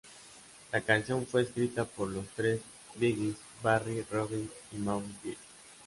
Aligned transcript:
La 0.71 0.81
canción 0.81 1.27
fue 1.27 1.43
escrita 1.43 1.85
por 1.85 2.07
los 2.07 2.25
tres 2.29 2.59
Bee 2.95 3.13
Gees: 3.15 3.35
Barry, 3.61 4.01
Robin 4.09 4.49
y 4.71 4.77
Maurice 4.77 5.19
Gibb. 5.21 5.37